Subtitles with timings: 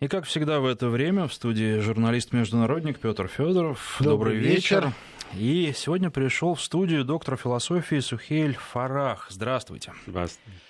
[0.00, 3.96] И как всегда в это время в студии журналист-международник Петр Федоров.
[3.98, 4.84] Добрый, Добрый вечер.
[4.84, 4.92] вечер.
[5.34, 9.26] И сегодня пришел в студию доктор философии Сухель Фарах.
[9.28, 9.92] Здравствуйте.
[10.06, 10.60] Здравствуйте.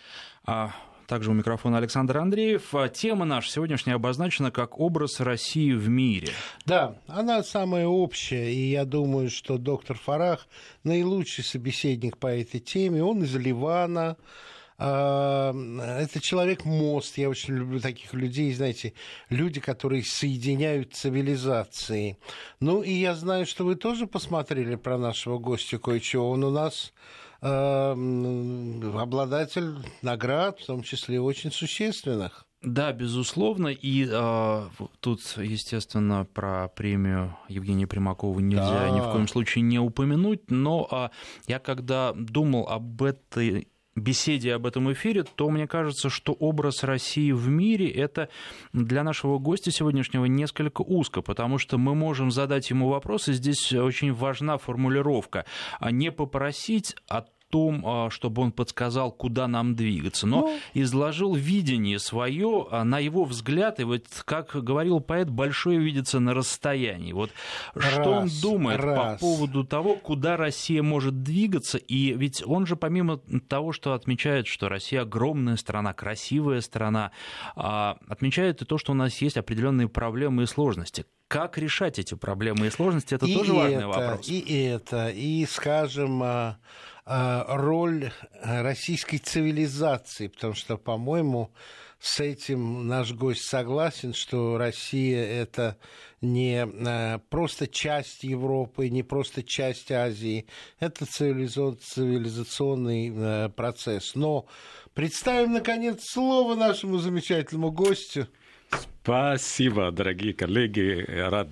[0.47, 0.73] А
[1.07, 2.75] также у микрофона Александр Андреев.
[2.75, 6.29] А тема наша сегодняшняя обозначена как образ России в мире.
[6.65, 10.49] Да, она самая общая, и я думаю, что доктор Фарах
[10.85, 13.05] наилучший собеседник по этой теме.
[13.05, 14.17] Он из Ливана,
[14.79, 17.19] это человек-мост.
[17.19, 18.95] Я очень люблю таких людей, знаете,
[19.29, 22.19] люди, которые соединяют цивилизации.
[22.61, 26.31] Ну, и я знаю, что вы тоже посмотрели про нашего гостя кое-чего.
[26.31, 26.93] Он у нас
[27.43, 27.91] э,
[28.95, 32.45] обладатель наград, в том числе очень существенных.
[32.63, 33.69] Да, безусловно.
[33.69, 34.69] И э,
[35.01, 38.91] тут, естественно, про премию Евгения Примакова нельзя да.
[38.91, 40.51] ни в коем случае не упомянуть.
[40.51, 41.09] Но э,
[41.47, 43.69] я когда думал об этой
[44.01, 48.29] беседе об этом эфире, то мне кажется, что образ России в мире это
[48.73, 53.73] для нашего гостя сегодняшнего несколько узко, потому что мы можем задать ему вопрос, и здесь
[53.73, 55.45] очень важна формулировка,
[55.81, 60.59] а не попросить о том, а, чтобы он подсказал, куда нам двигаться, но ну...
[60.75, 66.35] изложил видение свое, а, на его взгляд, и вот, как говорил поэт, большое видится на
[66.35, 67.13] расстоянии.
[67.13, 67.31] Вот
[67.75, 69.21] раз, что он думает раз.
[69.21, 74.47] по поводу того, куда Россия может двигаться, и ведь он же помимо того, что отмечает,
[74.47, 77.13] что Россия огромная страна, красивая страна,
[77.57, 81.07] а, отмечает и то, что у нас есть определенные проблемы и сложности.
[81.29, 84.29] Как решать эти проблемы и сложности, это и тоже это, важный вопрос.
[84.29, 86.23] И это, и, скажем,
[87.09, 91.53] роль российской цивилизации, потому что, по-моему,
[92.01, 95.77] с этим наш гость согласен, что Россия это
[96.21, 100.47] не э, просто часть Европы, не просто часть Азии,
[100.79, 104.15] это цивилизационный э, процесс.
[104.15, 104.47] Но
[104.95, 108.29] представим, наконец, слово нашему замечательному гостю.
[109.03, 111.05] Спасибо, дорогие коллеги.
[111.09, 111.49] Рад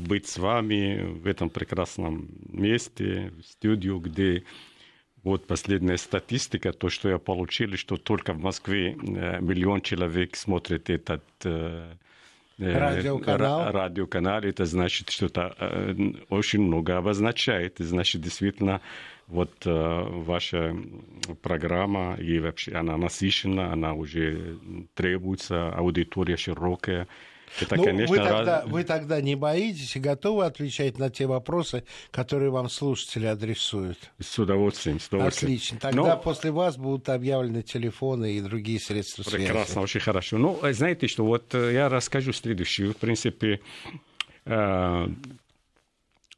[0.00, 4.44] быть с вами в этом прекрасном месте, в студию, где
[5.22, 10.88] вот последняя статистика, то, что я получил, что только в Москве э, миллион человек смотрит
[10.88, 11.92] этот э,
[12.58, 13.70] э, радиоканал.
[13.70, 14.40] радиоканал.
[14.42, 15.54] Это значит, что это
[16.30, 17.76] очень много обозначает.
[17.78, 18.80] Значит, действительно,
[19.26, 20.74] вот ваша
[21.42, 24.58] программа, и вообще она насыщена, она уже
[24.94, 27.06] требуется, аудитория широкая.
[27.60, 28.70] Это, ну, конечно, вы, тогда, раз...
[28.70, 33.98] вы тогда не боитесь и готовы отвечать на те вопросы, которые вам слушатели адресуют?
[34.18, 35.52] С удовольствием, с удовольствием.
[35.52, 35.78] Отлично.
[35.78, 36.16] Тогда Но...
[36.16, 39.46] после вас будут объявлены телефоны и другие средства связи.
[39.46, 40.38] Прекрасно, очень хорошо.
[40.38, 42.92] Ну, знаете что, вот э, я расскажу следующее.
[42.92, 43.60] В принципе,
[44.44, 45.08] э,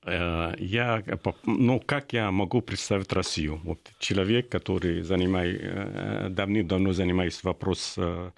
[0.05, 1.03] э, я,
[1.45, 3.61] ну, как я могу представить Россию?
[3.65, 8.33] Вот человек, который занимает, давным-давно занимается вопросом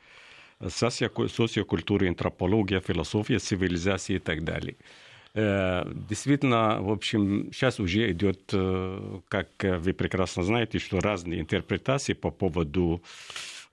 [0.69, 4.77] социокультура, антропология, философия, цивилизация и так далее.
[5.35, 8.55] Действительно, в общем, сейчас уже идет,
[9.29, 13.03] как вы прекрасно знаете, что разные интерпретации по поводу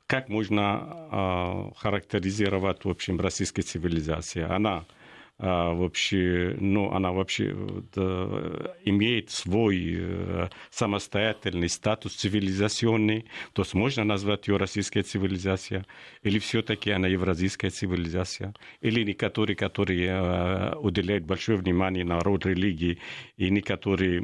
[0.08, 4.54] как можно характеризировать, в общем, российская цивилизация.
[4.54, 4.86] Она а,
[5.42, 7.56] вообще, ну, она вообще
[7.96, 15.86] да, имеет свой э, самостоятельный статус цивилизационный, то есть можно назвать ее российская цивилизация,
[16.22, 23.00] или все-таки она евразийская цивилизация, или некоторые, которые э, уделяют большое внимание на род религии,
[23.38, 24.22] и некоторые,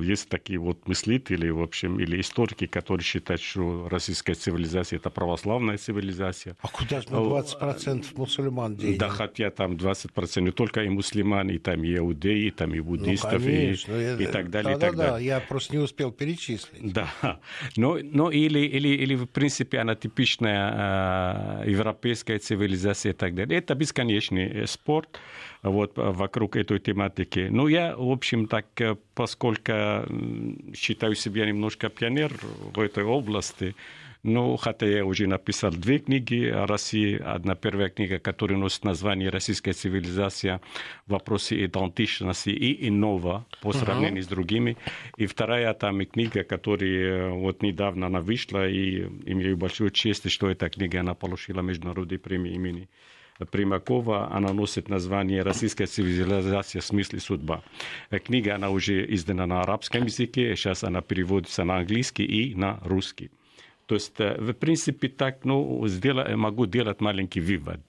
[0.00, 5.78] есть такие вот мыслители, в общем, или историки, которые считают, что российская цивилизация это православная
[5.78, 6.56] цивилизация.
[6.60, 8.98] А куда же мы 20% мусульман денем?
[8.98, 12.80] Да, хотя там 20% не только и мусульман, и там и иудеи, и там и
[12.80, 14.76] буддистов, ну, конечно, и, и так далее.
[14.76, 15.12] Да, и так да, далее.
[15.12, 16.92] да, я просто не успел перечислить.
[16.92, 17.08] Да,
[17.76, 23.58] но, но или, или, или в принципе она типичная э, европейская цивилизация и так далее.
[23.58, 25.20] Это бесконечный спорт
[25.62, 27.48] вот, вокруг этой тематики.
[27.50, 29.72] Ну, я, в общем, так, э, поскольку
[30.74, 32.32] считаю себя немножко пионер
[32.74, 33.74] в этой области,
[34.22, 37.18] ну, хотя я уже написал две книги о России.
[37.18, 40.60] Одна первая книга, которая носит название «Российская цивилизация.
[41.06, 44.26] Вопросы идентичности и иного по сравнению uh-huh.
[44.26, 44.76] с другими».
[45.16, 50.68] И вторая там книга, которая вот недавно она вышла, и имею большую честь, что эта
[50.68, 52.88] книга она получила международную премию имени
[53.46, 57.62] Примакова, она носит название «Российская цивилизация в смысле судьба».
[58.24, 63.30] Книга, она уже издана на арабском языке, сейчас она переводится на английский и на русский.
[63.88, 67.80] То есть, в принципе, так, ну, сделать, могу делать маленький вывод.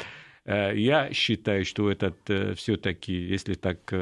[0.45, 2.17] Я считаю, что этот
[2.57, 3.93] все-таки, если так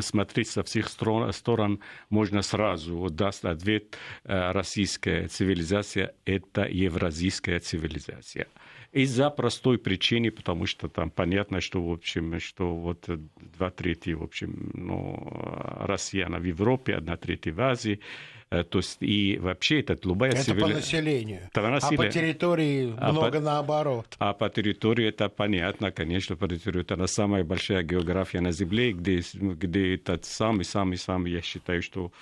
[0.00, 1.80] смотреть со всех сторон,
[2.10, 8.46] можно сразу даст ответ, российская цивилизация– это евразийская цивилизация.
[8.92, 13.08] из-за простой причины, потому что там понятно, что, в общем, что вот
[13.56, 15.30] два трети, в общем, ну,
[15.86, 18.00] россиян в Европе, одна треть в Азии, Э,
[18.62, 21.50] то есть и вообще это любая это по населению.
[21.52, 22.00] По населению.
[22.00, 23.40] А по территории а много по...
[23.40, 24.06] наоборот.
[24.18, 29.22] А по территории это понятно, конечно, по территории это самая большая география на Земле, где,
[29.34, 32.12] где это самый-самый-самый, я считаю, что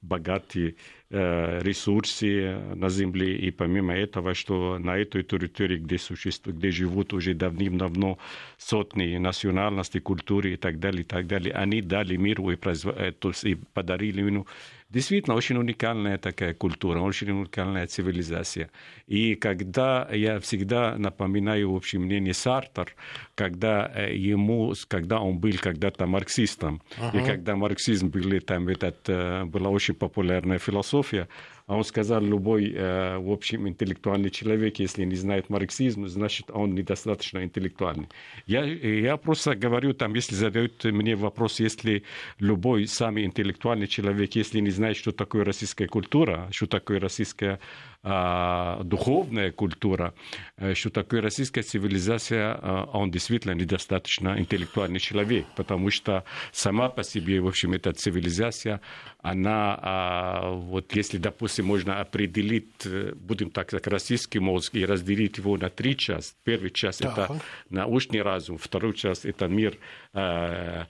[0.00, 0.76] богатый
[1.10, 7.12] э, ресурсы на Земле, и помимо этого, что на этой территории, где, существует, где живут
[7.12, 8.18] уже давным-давно
[8.58, 12.86] сотни национальностей, культуры и так далее, и так далее, они дали миру и, произв...
[12.86, 13.12] Э,
[13.44, 14.46] и подарили ему
[14.94, 18.70] Действительно, очень уникальная такая культура, очень уникальная цивилизация.
[19.08, 22.94] И когда я всегда напоминаю общее мнение Сартер,
[23.34, 27.20] когда э, ему, когда он был когда-то марксистом, uh-huh.
[27.20, 31.28] и когда марксизм был там, этот, э, была очень популярная философия,
[31.66, 36.74] а он сказал, любой, э, в общем, интеллектуальный человек, если не знает марксизм, значит, он
[36.74, 38.08] недостаточно интеллектуальный.
[38.46, 42.04] Я, я просто говорю, там, если задают мне вопрос, если
[42.38, 47.60] любой самый интеллектуальный человек, если не знает, что такое российская культура, что такое российская
[48.04, 50.12] духовная культура,
[50.58, 57.02] э, что такое российская цивилизация, а, он действительно недостаточно интеллектуальный человек, потому что сама по
[57.02, 58.82] себе, в общем, эта цивилизация,
[59.22, 65.38] она, а, вот если, допустим, можно определить, э, будем так сказать, российский мозг и разделить
[65.38, 66.36] его на три части.
[66.44, 67.10] Первый часть да.
[67.10, 67.40] это
[67.70, 69.78] научный разум, второй часть это мир
[70.12, 70.84] э,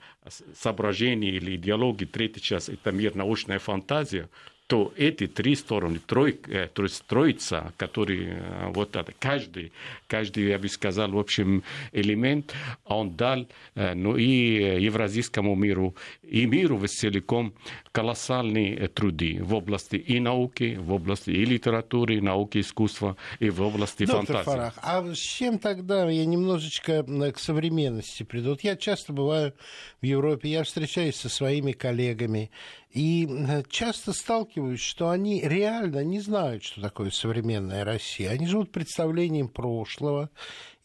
[0.53, 4.29] соображений или идеологии, третий часть это мир научная фантазия,
[4.67, 9.71] то эти три стороны, трой, э, то есть троица, которые э, вот это, каждый,
[10.07, 12.53] каждый, я бы сказал, в общем, элемент,
[12.83, 17.53] он дал, э, ну и евразийскому миру, и миру целиком
[17.91, 23.61] колоссальные труды в области и науки, в области и литературы, и науки, искусства, и в
[23.61, 24.45] области Доктор фантазии.
[24.45, 28.49] Фарах, а с чем тогда я немножечко к современности приду?
[28.49, 29.53] Вот я часто бываю
[30.01, 32.49] в Европе, я встречаюсь со своими коллегами,
[32.95, 33.27] и
[33.69, 38.29] часто сталкиваюсь, что они реально не знают, что такое современная Россия.
[38.31, 40.29] Они живут представлением прошлого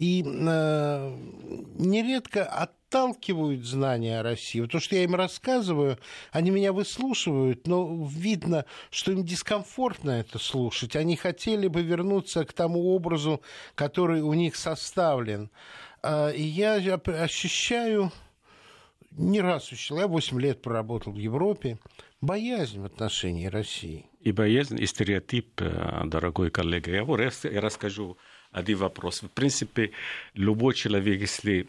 [0.01, 1.17] и э,
[1.79, 4.67] нередко отталкивают знания о России.
[4.67, 5.99] То, что я им рассказываю,
[6.33, 10.97] они меня выслушивают, но видно, что им дискомфортно это слушать.
[10.97, 13.41] Они хотели бы вернуться к тому образу,
[13.77, 15.49] который у них составлен.
[16.03, 18.11] Э, и я ощущаю
[19.11, 21.79] не раз учил, я 8 лет проработал в Европе,
[22.21, 24.07] боязнь в отношении России.
[24.21, 26.91] И боязнь, и стереотип, э, дорогой коллега.
[26.91, 28.17] Я, я расскажу
[28.53, 29.23] один вопрос.
[29.23, 29.93] В принципе,
[30.35, 31.69] любой человек, если...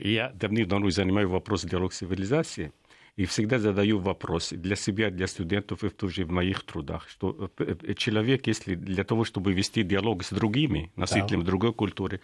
[0.00, 2.72] Я давным-давно занимаю вопрос диалог цивилизации,
[3.16, 7.74] и всегда задаю вопрос для себя, для студентов и тоже в моих трудах, что э,
[7.82, 11.46] э, человек, если для того, чтобы вести диалог с другими носителями да.
[11.46, 12.20] другой культуры,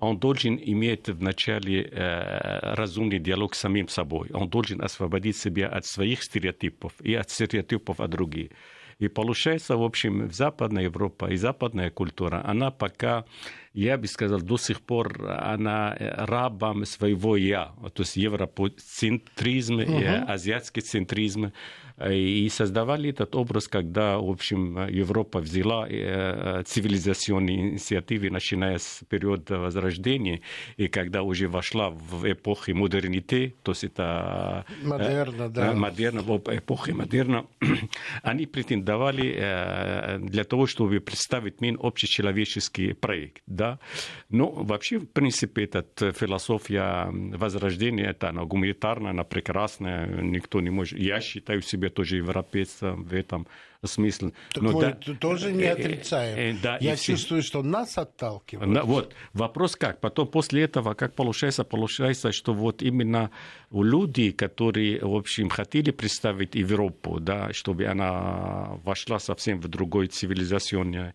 [0.00, 4.30] он должен иметь вначале э, разумный диалог с самим собой.
[4.32, 8.50] Он должен освободить себя от своих стереотипов и от стереотипов от других.
[8.98, 13.24] И получается, в общем, в Западная Европа и западная культура, она пока,
[13.72, 20.24] я бы сказал, до сих пор она рабом своего «я», то есть европоцентризм, uh-huh.
[20.26, 21.50] азиатский центризм,
[22.08, 29.58] и создавали этот образ, когда, в общем, Европа взяла э, цивилизационные инициативы, начиная с периода
[29.58, 30.40] Возрождения,
[30.78, 34.64] и когда уже вошла в эпоху модернité, то есть это...
[34.82, 35.72] Э, модерна, да.
[35.72, 37.46] Э, модерна, в эпохе модерна,
[38.22, 43.78] они претендовали для того, чтобы представить мин общечеловеческий проект, да.
[44.30, 50.98] Но вообще, в принципе, эта философия Возрождения, это она гуманитарная, она прекрасная, никто не может...
[50.98, 53.46] Я считаю себя тоже европейцем в этом
[53.86, 54.32] смысле.
[54.52, 56.36] Так Но мы да, тоже не э, отрицаем.
[56.36, 58.72] Э, э, да, Я чувствую, что нас отталкивают.
[58.72, 59.14] Да, вот.
[59.32, 60.00] Вопрос как?
[60.00, 61.64] Потом после этого, как получается?
[61.64, 63.30] Получается, что вот именно
[63.70, 70.08] у людей, которые, в общем, хотели представить Европу, да, чтобы она вошла совсем в другой
[70.08, 71.14] цивилизационный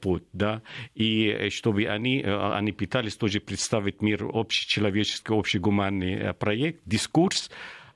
[0.00, 0.62] путь, да,
[0.96, 7.52] и чтобы они, они пытались тоже представить мир общечеловеческий, общегуманный проект, дискурс,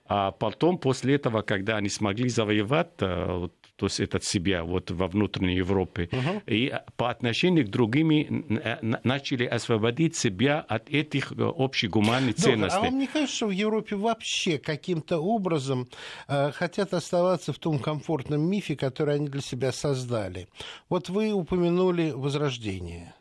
[0.07, 5.09] а потом, после этого, когда они смогли завоевать э, то есть это себя вот во
[5.09, 6.43] внутренней Европе, uh-huh.
[6.47, 12.79] и по отношению к другим э, начали освободить себя от этих э, общегуманных ценностей.
[12.79, 15.89] а вам не кажется, что в Европе вообще каким-то образом
[16.29, 20.49] э, хотят оставаться в том комфортном мифе, который они для себя создали?
[20.89, 23.15] Вот вы упомянули Возрождение.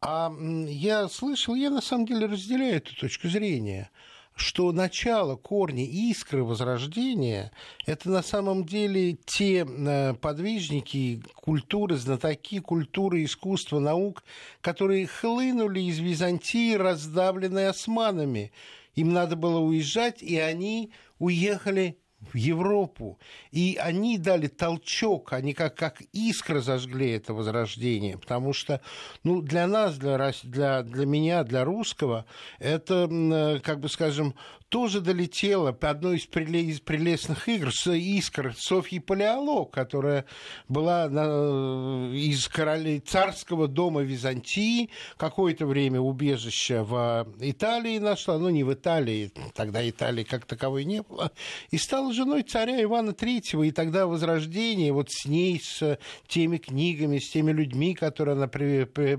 [0.00, 0.32] А
[0.66, 3.90] я слышал, я на самом деле разделяю эту точку зрения–
[4.36, 7.52] что начало, корни, искры возрождения–
[7.86, 14.22] это на самом деле те э, подвижники культуры, знатоки культуры, искусства, наук,
[14.60, 18.52] которые хлынули из Византии, раздавленные османами.
[18.94, 21.98] Им надо было уезжать, и они уехали
[22.32, 23.18] в Европу.
[23.50, 28.18] И они дали толчок, они как, как искра зажгли это возрождение.
[28.18, 28.80] Потому что
[29.24, 32.26] ну, для нас, для, для, для меня, для русского,
[32.58, 34.34] это, э, как бы скажем,
[34.68, 40.24] тоже долетело по одной из, прелестных игр с искр Софьи Палеолог, которая
[40.68, 48.64] была на, из королей царского дома Византии, какое-то время убежище в Италии нашла, ну не
[48.64, 51.30] в Италии, тогда Италии как таковой не было,
[51.70, 57.18] и стала женой царя Ивана Третьего, и тогда Возрождение вот с ней, с теми книгами,
[57.18, 59.18] с теми людьми, которые она при, при,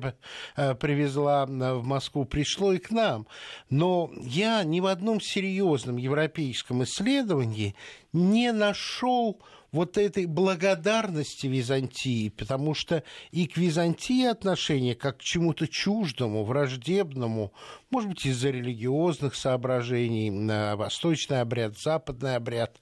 [0.55, 3.27] э, привезла в Москву, пришло и к нам.
[3.69, 7.75] Но я ни в одном серьезном европейском исследовании
[8.11, 9.39] не нашел
[9.71, 17.53] вот этой благодарности Византии, потому что и к Византии отношение как к чему-то чуждому, враждебному,
[17.89, 20.29] может быть, из-за религиозных соображений,
[20.75, 22.79] восточный обряд, западный обряд.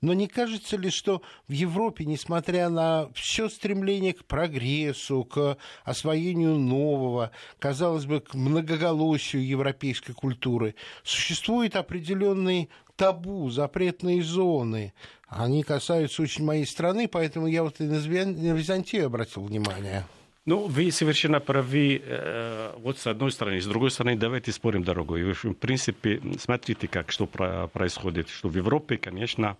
[0.00, 6.56] Но не кажется ли, что в Европе, несмотря на все стремление к прогрессу, к освоению
[6.56, 14.92] нового, казалось бы, к многоголосию европейской культуры, существует определенный табу, запретные зоны.
[15.28, 20.04] Они касаются очень моей страны, поэтому я вот и на Византию обратил внимание.
[20.46, 22.00] Ну, вы совершенно правы.
[22.04, 23.60] Э, вот с одной стороны.
[23.60, 25.32] С другой стороны, давайте спорим дорогой.
[25.32, 28.28] В принципе, смотрите, как что происходит.
[28.28, 29.56] Что в Европе, конечно,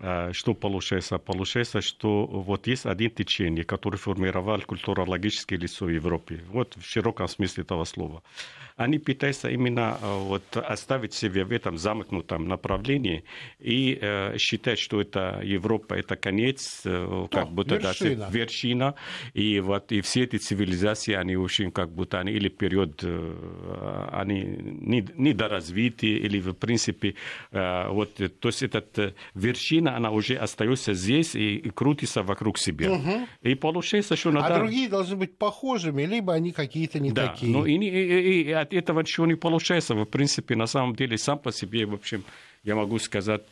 [0.00, 1.18] э, что получается?
[1.18, 6.40] Получается, что вот есть один течение, который формировал культурологическое лицо Европе.
[6.48, 8.22] Вот в широком смысле этого слова
[8.76, 13.24] они пытаются именно э, вот, оставить себя в этом замкнутом направлении
[13.58, 18.16] и э, считать, что это Европа, это конец, э, как будто вершина.
[18.16, 18.94] Да, вершина.
[19.32, 24.42] И вот и все эти цивилизации, они очень как будто они или период, э, они
[24.42, 27.14] недоразвиты, или в принципе,
[27.52, 32.92] э, вот, то есть эта вершина, она уже остается здесь и, и крутится вокруг себя.
[32.92, 33.28] Угу.
[33.40, 34.54] И получается, что надо...
[34.54, 37.50] А другие должны быть похожими, либо они какие-то не да, такие.
[37.50, 39.94] Ну, и, и, и, от этого ничего не получается.
[39.94, 42.24] В принципе, на самом деле, сам по себе, в общем,
[42.66, 43.42] я могу сказать,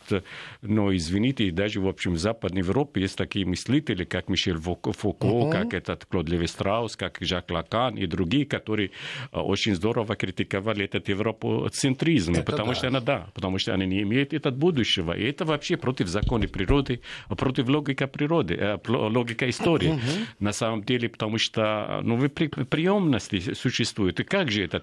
[0.61, 5.53] но извините, даже в общем в Западной Европе есть такие мыслители, как Мишель Фуко, uh-huh.
[5.53, 8.91] как этот Клод Леви Страус, как Жак Лакан и другие, которые
[9.31, 12.75] э, очень здорово критиковали этот европоцентризм, это потому да.
[12.75, 16.49] что она да, потому что она не имеет этот будущего, и это вообще против закона
[16.49, 19.93] природы, против логики природы, э, логика истории.
[19.93, 20.27] Uh-huh.
[20.41, 24.19] На самом деле, потому что ну, вы приемности существует.
[24.19, 24.83] И как же это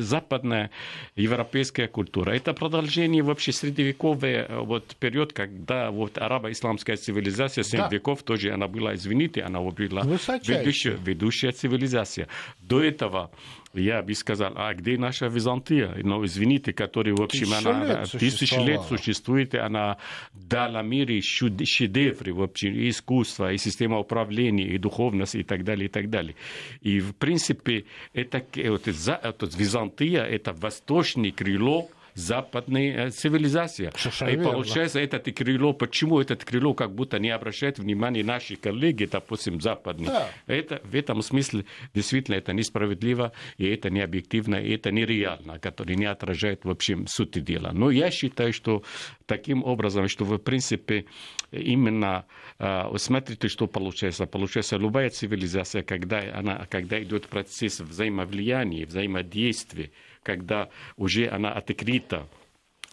[0.00, 0.70] западная
[1.14, 2.32] европейская культура?
[2.32, 7.88] Это продолжение вообще вообще средневековый э, вот период, когда вот арабо-исламская цивилизация, 7 да.
[7.88, 12.28] веков тоже она была, извините, она была ведущая, ведущая цивилизация.
[12.62, 13.30] До этого
[13.74, 15.92] я бы сказал, а где наша Византия?
[16.02, 19.98] Ну, извините, которая, в общем, тысячи она лет тысячи лет существует, и она
[20.32, 25.86] дала мире шедевры, в общем, и искусство, и система управления, и духовность, и так далее,
[25.86, 26.34] и так далее.
[26.82, 33.92] И, в принципе, это, это, это Византия, это восточное крыло западная э, цивилизация.
[33.96, 39.06] Совершенно и получается, это крыло, почему это крыло как будто не обращает внимания наши коллеги,
[39.10, 40.06] допустим, западные.
[40.08, 40.30] Да.
[40.46, 45.96] Это, в этом смысле действительно это несправедливо, и это не объективно, и это нереально, которое
[45.96, 47.70] не отражает в общем суть дела.
[47.72, 48.84] Но я считаю, что
[49.26, 51.06] таким образом, что в принципе
[51.50, 52.26] именно
[52.58, 54.26] э, смотрите, что получается.
[54.26, 59.90] Получается, любая цивилизация, когда, она, когда идет процесс взаимовлияния, взаимодействия,
[60.24, 62.26] когда уже она открыта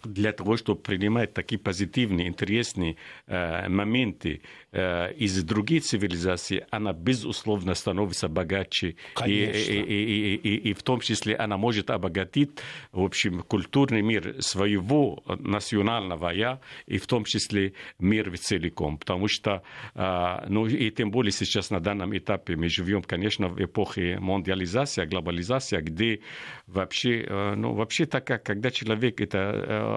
[0.04, 4.42] для того, чтобы принимать такие позитивные, интересные э, моменты
[4.72, 8.96] э, из других цивилизаций, она безусловно становится богаче.
[9.26, 12.50] И, и, и, и, и в том числе она может обогатить,
[12.92, 18.98] в общем, культурный мир своего национального я, и в том числе мир целиком.
[18.98, 19.62] Потому что,
[19.94, 25.04] э, ну и тем более сейчас на данном этапе мы живем, конечно, в эпохе мондиализации,
[25.04, 26.20] глобализации, где
[26.66, 29.91] вообще, э, ну вообще так, когда человек это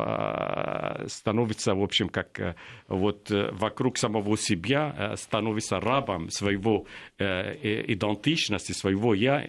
[1.08, 2.56] становится, в общем, как
[2.88, 6.86] вот вокруг самого себя, становится рабом своего
[7.18, 9.48] идентичности, своего я,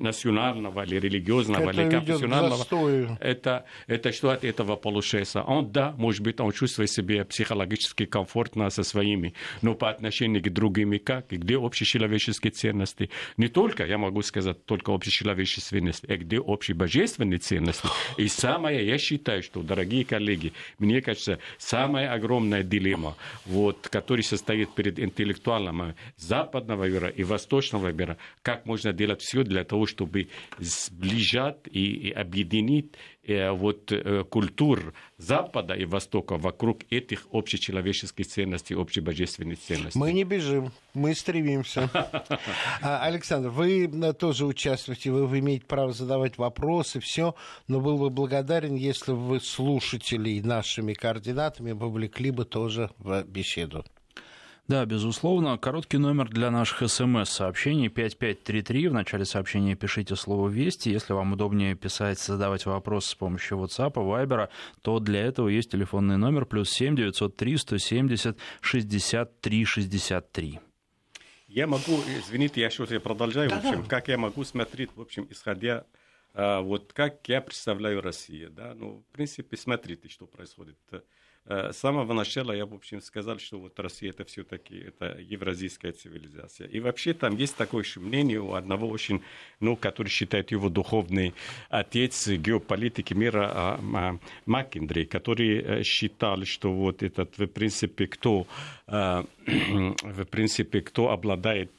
[0.00, 3.18] национального или религиозного, это или конфессионального.
[3.20, 5.42] Это, это что от этого получается?
[5.42, 10.48] Он, да, может быть, он чувствует себя психологически комфортно со своими, но по отношению к
[10.50, 13.10] другим как, и где общечеловеческие ценности.
[13.36, 17.88] Не только, я могу сказать, только общечеловеческие ценности, а где общебожественные ценности.
[18.16, 24.74] И самое, я считаю, что, дорогие коллеги, мне кажется, самая огромная дилемма, вот, которая состоит
[24.74, 30.28] перед интеллектуалом западного мира и восточного мира, как можно делать все для того, чтобы
[30.58, 32.92] сближать и, и объединить
[33.28, 39.98] вот, э, культур Запада и Востока вокруг этих общечеловеческих ценностей, общебожественных ценностей.
[39.98, 41.90] Мы не бежим, мы стремимся.
[42.80, 47.34] А, Александр, вы э, тоже участвуете, вы имеете право задавать вопросы, все,
[47.66, 53.84] но был бы благодарен, если бы вы слушателей нашими координатами вовлекли бы тоже в беседу.
[54.68, 55.56] Да, безусловно.
[55.56, 58.88] Короткий номер для наших смс-сообщений 5533.
[58.88, 60.90] В начале сообщения пишите слово «Вести».
[60.90, 64.50] Если вам удобнее писать, задавать вопросы с помощью WhatsApp, Viber,
[64.82, 70.60] то для этого есть телефонный номер плюс 7 903 170 63 63.
[71.46, 73.88] Я могу, извините, я что-то продолжаю, да, в общем, да.
[73.88, 75.86] как я могу смотреть, в общем, исходя
[76.34, 80.76] а, вот как я представляю Россию, да, ну, в принципе, смотрите, что происходит.
[81.48, 85.92] Э, с самого начала я, в общем, сказал, что вот Россия это все-таки это евразийская
[85.92, 86.68] цивилизация.
[86.68, 89.22] И вообще там есть такое еще мнение у одного очень,
[89.60, 91.34] ну, который считает его духовный
[91.70, 98.46] отец геополитики мира а, а, Маккендри, который э, считал, что вот этот, в принципе, кто,
[98.86, 99.22] э,
[100.02, 101.72] в принципе, кто обладает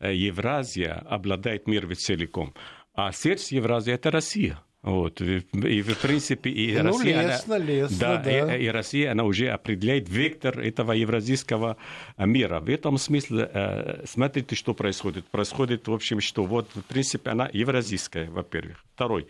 [0.00, 2.54] Евразия, обладает мир целиком.
[2.94, 4.58] А сердце Евразии– это Россия.
[4.82, 5.20] Вот.
[5.20, 5.40] И,
[5.82, 8.56] в принципе, и ну, Россия, лестно, она, лестно, да, да.
[8.56, 11.76] И, и Россия, она уже определяет вектор этого евразийского
[12.18, 12.58] мира.
[12.58, 15.24] В этом смысле, э, смотрите, что происходит.
[15.26, 18.84] Происходит, в общем, что вот, в принципе, она евразийская, во-первых.
[18.94, 19.28] Второй.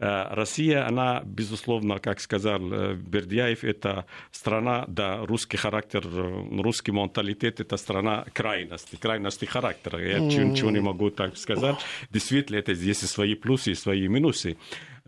[0.00, 6.90] Э, Россия, она, безусловно, как сказал э, Бердяев, это страна, да, русский характер, э, русский
[6.90, 10.02] менталитет, это страна крайности, крайности характера.
[10.02, 11.76] Я ничего не могу так сказать.
[12.10, 14.56] Действительно, это здесь и свои плюсы, и свои минусы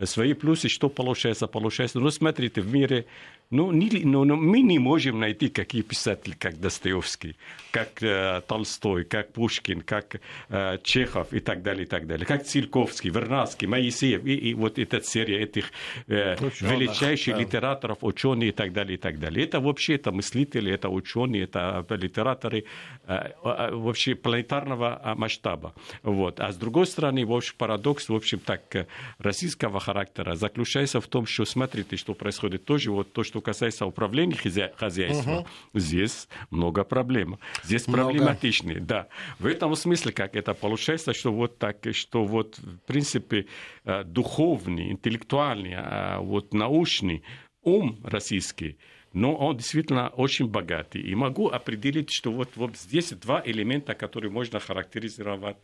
[0.05, 1.99] свои плюсы, что получается, получается.
[1.99, 3.05] Ну, смотрите, в мире
[3.53, 7.35] ну, не, ну, ну, мы не можем найти какие писатели, как Достоевский,
[7.71, 10.19] как э, Толстой, как Пушкин, как
[10.49, 14.79] э, Чехов и так далее, и так далее, как Цильковский, Вернадский, Моисеев, и, и вот
[14.79, 15.71] эта серия этих
[16.07, 17.41] э, величайших да.
[17.41, 19.45] литераторов, ученые и так далее, и так далее.
[19.45, 22.65] Это вообще это мыслители, это ученые, это литераторы
[23.05, 25.75] э, вообще планетарного масштаба.
[26.01, 26.39] Вот.
[26.39, 28.87] А с другой стороны, в общем, парадокс, в общем, так,
[29.19, 34.35] российского характера заключается в том, что смотрите, что происходит тоже, вот то, что касается управления
[34.75, 35.47] хозяйством, угу.
[35.73, 37.37] здесь много проблем.
[37.63, 38.03] Здесь много.
[38.03, 39.07] проблематичные, да.
[39.39, 43.45] В этом смысле, как это получается, что вот так, что вот, в принципе,
[43.85, 47.23] э, духовный, интеллектуальный, а вот научный
[47.61, 48.77] ум российский,
[49.13, 51.01] но он действительно очень богатый.
[51.01, 55.57] И могу определить, что вот, вот здесь два элемента, которые можно характеризовать,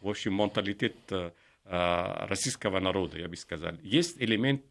[0.00, 1.30] в общем, менталитет э,
[1.64, 3.72] э, российского народа, я бы сказал.
[3.82, 4.62] Есть элемент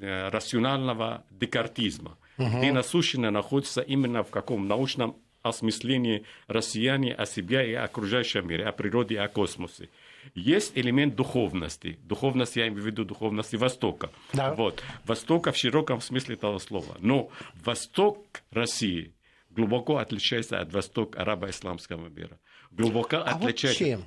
[0.00, 2.58] рационального декартизма, угу.
[2.58, 8.72] где насущно находится именно в каком научном осмыслении россияне о себе и окружающем мире, о
[8.72, 9.90] природе и о космосе.
[10.34, 11.98] Есть элемент духовности.
[12.04, 14.10] Духовность, я имею в виду духовности Востока.
[14.32, 14.54] Да.
[14.54, 14.82] Вот.
[15.04, 16.96] Востока в широком смысле этого слова.
[17.00, 17.28] Но
[17.62, 19.12] Восток России
[19.50, 22.38] глубоко отличается от Востока арабо-исламского мира.
[22.70, 23.84] Глубоко а отличается.
[23.84, 24.04] Вот чем?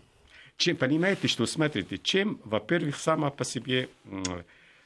[0.57, 0.75] чем?
[0.77, 3.89] Понимаете, что, смотрите, чем, во-первых, сама по себе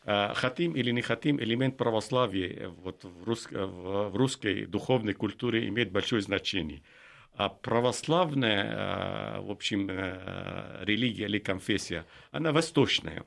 [0.03, 3.47] Э, хотим или не хотим, элемент православия э, вот в, рус...
[3.51, 6.81] Э, в русской духовной культуре имеет большое значение.
[7.33, 13.23] А православная, в общем, религия или конфессия, она восточная.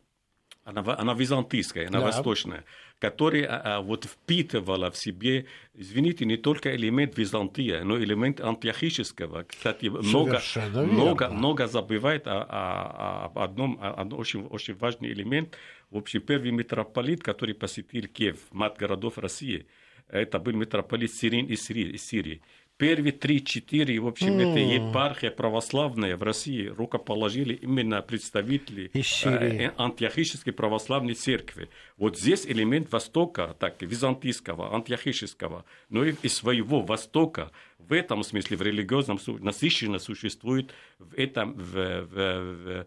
[0.62, 2.06] Она, она византийская, она да.
[2.06, 2.64] восточная,
[2.98, 9.44] которая а, вот впитывала в себе, извините, не только элемент Византия, но элемент антиохического.
[9.44, 10.40] Кстати, много,
[10.72, 15.56] много, много забывает о, о, о одном, о очень, очень важный элемент–
[15.94, 19.66] в общем, первый митрополит, который посетил Киев, мать городов России,
[20.08, 22.42] это был митрополит Сирин из Сирии.
[22.76, 24.50] Первые три-четыре, в общем, mm.
[24.50, 31.68] это епархия православная в России рукоположили именно представители э, антиохической православной церкви.
[31.96, 38.56] Вот здесь элемент Востока, так, византийского, антиохического, но и из своего Востока в этом смысле
[38.56, 42.86] в религиозном насыщенно существует в этом в, в, в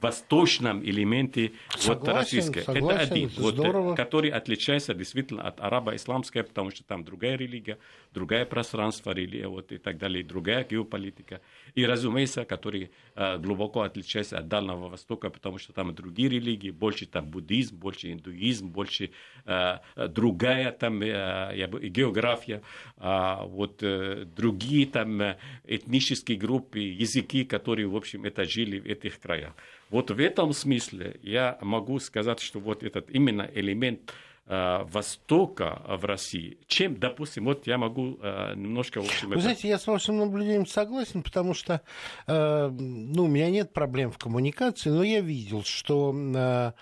[0.00, 2.60] восточном элементе согласен, вот, российской.
[2.62, 3.94] Согласен, это один, вот, здорово.
[3.94, 7.78] который отличается действительно от арабо-исламской, потому что там другая религия,
[8.12, 11.40] другое пространство религия вот, и так далее, другая геополитика.
[11.74, 17.06] И, разумеется, который э, глубоко отличается от Дальнего Востока, потому что там другие религии, больше
[17.06, 19.10] там буддизм, больше индуизм, больше
[19.44, 22.62] э, другая там э, география,
[22.96, 28.86] э, вот э, другие там э, этнические группы, языки, которые, в общем, это жили в
[28.86, 29.54] этих краях.
[29.90, 34.12] Вот в этом смысле я могу сказать, что вот этот именно элемент
[34.46, 39.00] э, Востока в России, чем, допустим, вот я могу э, немножко...
[39.00, 39.42] В общем, Вы это...
[39.42, 41.80] знаете, я с вашим наблюдением согласен, потому что
[42.26, 46.72] э, ну, у меня нет проблем в коммуникации, но я видел, что э,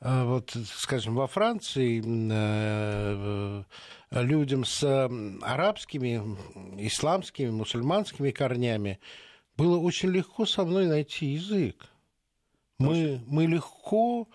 [0.00, 3.62] э, вот, скажем, во Франции э,
[4.10, 5.08] э, людям с
[5.42, 6.20] арабскими,
[6.78, 9.00] исламскими, мусульманскими корнями
[9.56, 11.90] было очень легко со мной найти язык.
[12.80, 14.28] Мы, мы легко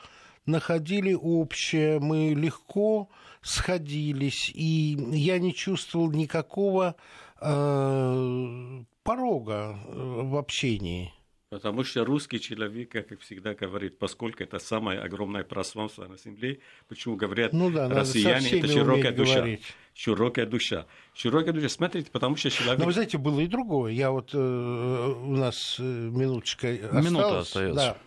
[0.45, 3.09] находили общее, мы легко
[3.41, 6.95] сходились, и я не чувствовал никакого
[7.41, 11.13] э, порога э, в общении.
[11.49, 17.15] Потому что русский человек, как всегда говорит, поскольку это самое огромное пространство на земле, почему
[17.15, 19.35] говорят ну да, россияне, это широкая душа.
[19.35, 19.73] Говорить.
[19.95, 20.85] Широкая душа.
[21.13, 21.69] Широкая душа.
[21.69, 22.79] Смотрите, потому что человек...
[22.79, 23.93] Но вы знаете, было и другое.
[23.93, 24.31] Я вот...
[24.33, 27.05] Э, у нас минуточка осталась.
[27.05, 27.75] Минута остается.
[27.75, 27.97] Да.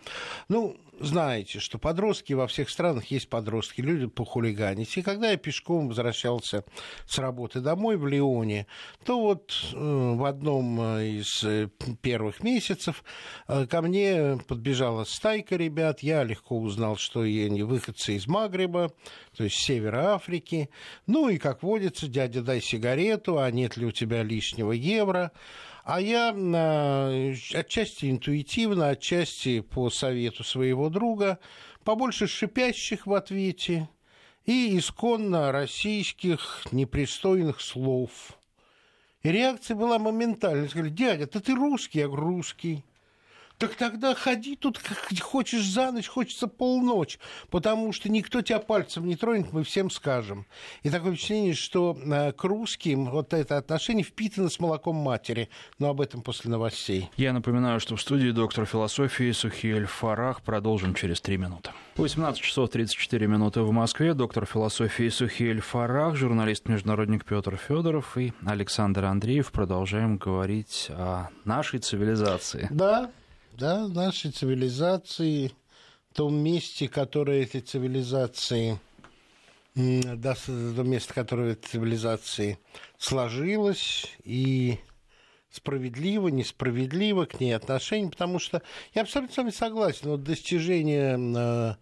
[0.49, 4.95] Ну, знаете, что подростки во всех странах есть подростки, люди похулиганить.
[4.97, 6.63] И когда я пешком возвращался
[7.05, 8.67] с работы домой в Лионе,
[9.05, 11.43] то вот э, в одном из
[12.01, 13.03] первых месяцев
[13.47, 16.01] э, ко мне подбежала стайка ребят.
[16.01, 18.91] Я легко узнал, что они выходцы из Магриба,
[19.35, 20.69] то есть севера Африки.
[21.07, 25.31] Ну и, как водится, дядя, дай сигарету, а нет ли у тебя лишнего евро?
[25.83, 26.29] А я
[27.57, 31.39] отчасти интуитивно, отчасти по совету своего друга,
[31.83, 33.89] побольше шипящих в ответе
[34.45, 38.37] и исконно российских непристойных слов.
[39.23, 40.67] И реакция была моментальная.
[40.69, 42.83] Сказали, дядя, да ты русский, я говорю, русский.
[43.59, 47.19] Так тогда ходи тут, как хочешь за ночь, хочется полночь,
[47.49, 50.45] потому что никто тебя пальцем не тронет, мы всем скажем.
[50.83, 51.93] И такое впечатление, что
[52.37, 55.49] к русским вот это отношение впитано с молоком матери.
[55.77, 57.09] Но об этом после новостей.
[57.17, 60.41] Я напоминаю, что в студии доктор философии Сухиэль Фарах.
[60.41, 61.71] Продолжим через три минуты.
[61.97, 64.13] 18 часов 34 минуты в Москве.
[64.13, 69.51] Доктор философии Сухиэль Фарах, журналист-международник Петр Федоров и Александр Андреев.
[69.51, 72.69] Продолжаем говорить о нашей цивилизации.
[72.71, 73.11] Да,
[73.59, 75.51] да, нашей цивилизации,
[76.13, 78.79] том месте, которое этой цивилизации,
[79.75, 82.57] да, то место, которое этой цивилизации
[82.97, 84.79] сложилось, и
[85.51, 88.61] справедливо, несправедливо к ней отношение, потому что
[88.93, 91.77] я абсолютно с вами согласен, вот достижения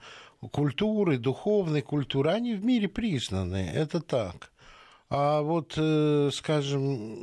[0.51, 4.51] культуры, духовной культуры, они в мире признаны, это так.
[5.09, 7.17] А вот, э, скажем,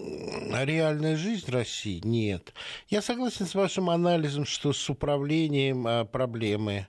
[0.65, 2.55] реальная жизнь России нет.
[2.89, 6.89] Я согласен с вашим анализом, что с управлением а, проблемы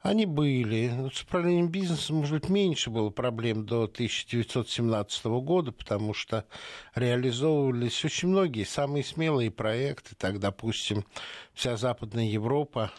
[0.00, 1.10] они были.
[1.12, 6.46] С управлением бизнесом, может быть, меньше было проблем до 1917 года, потому что
[6.94, 10.14] реализовывались очень многие самые смелые проекты.
[10.16, 11.04] Так, допустим,
[11.52, 12.90] вся Западная Европа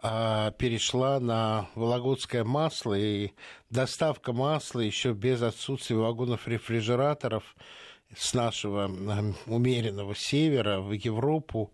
[0.00, 3.32] перешла на вологодское масло, и
[3.70, 7.56] доставка масла еще без отсутствия вагонов-рефрижераторов
[8.16, 8.90] с нашего
[9.46, 11.70] умеренного севера в Европу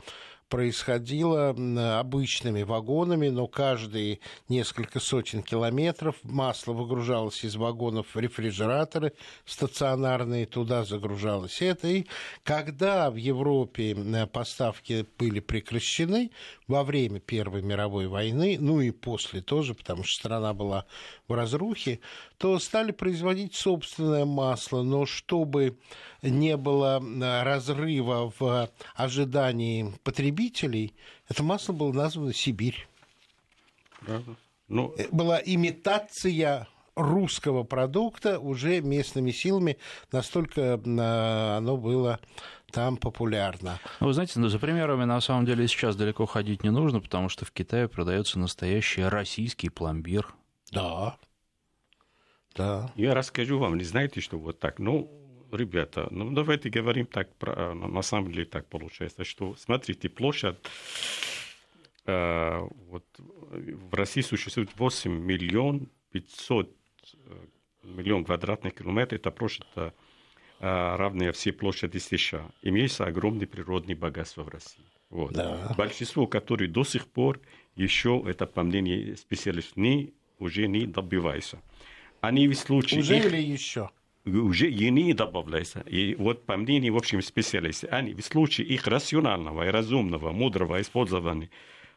[0.48, 1.50] происходило
[1.98, 9.14] обычными вагонами, но каждые несколько сотен километров масло выгружалось из вагонов в рефрижераторы
[9.46, 11.88] стационарные, туда загружалось это.
[11.88, 12.06] И
[12.44, 13.96] когда в Европе
[14.32, 16.30] поставки были прекращены
[16.66, 20.86] во время Первой мировой войны, ну и после тоже, потому что страна была
[21.28, 22.00] в разрухе,
[22.38, 25.76] то стали производить собственное масло, но чтобы
[26.22, 27.02] не было
[27.44, 30.94] разрыва в ожидании потребителей,
[31.28, 32.88] это масло было названо Сибирь.
[34.00, 34.36] Правда.
[34.68, 34.94] Ну...
[35.10, 39.78] Была имитация русского продукта уже местными силами,
[40.12, 42.20] настолько оно было
[42.74, 43.78] там популярно.
[44.00, 47.44] Вы знаете, ну, за примерами на самом деле сейчас далеко ходить не нужно, потому что
[47.44, 50.34] в Китае продается настоящий российский пломбир.
[50.72, 51.16] Да.
[52.56, 52.92] Да.
[52.96, 55.08] Я расскажу вам, не знаете, что вот так, ну,
[55.52, 60.56] ребята, ну давайте говорим так, про, на самом деле так получается, что, смотрите, площадь,
[62.06, 62.58] э,
[62.88, 66.70] вот в России существует 8 миллион 500
[67.14, 67.46] э,
[67.84, 69.92] миллион квадратных километров, это площадь э,
[70.64, 72.50] равная всей площади США.
[72.62, 74.84] Имеется огромное природное богатство в России.
[75.10, 75.32] Вот.
[75.32, 75.74] Да.
[75.76, 77.40] Большинство, которые до сих пор
[77.76, 81.60] еще, это по мнению специалистов, не, уже не добиваются.
[82.20, 83.00] Они в случае...
[83.00, 83.26] Уже их...
[83.26, 83.90] или еще?
[84.26, 85.80] уже и не добавляется.
[85.80, 90.80] И вот по мнению, в общем, специалистов, они в случае их рационального и разумного, мудрого
[90.80, 91.50] использования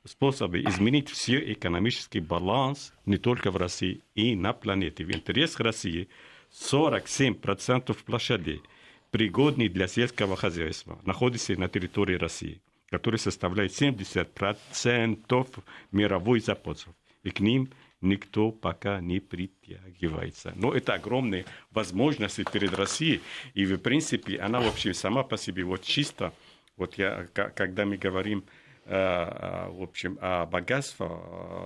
[0.03, 5.03] способы изменить все экономический баланс не только в России и на планете.
[5.03, 6.10] В интересах России
[6.59, 8.61] 47% площадей,
[9.11, 16.93] пригодных для сельского хозяйства, находятся на территории России, который составляет 70% мировой запасов.
[17.23, 17.69] И к ним
[18.01, 20.53] никто пока не притягивается.
[20.55, 23.21] Но это огромные возможности перед Россией.
[23.53, 26.33] И, в принципе, она вообще сама по себе вот чисто,
[26.75, 28.43] вот я, когда мы говорим
[28.88, 31.08] в общем, о богатстве